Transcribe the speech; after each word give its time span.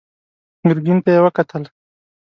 ګرګين 0.69 0.99
ته 1.03 1.09
يې 1.15 1.19
وکتل. 1.23 1.63